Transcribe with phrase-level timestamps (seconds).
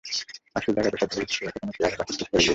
[0.53, 2.49] তার সেই জায়গার ব্যাসার্ধ বলছে সে হয়ত কোন চেয়ার বা কিছু থেকে পড়ে গিয়েছিলো।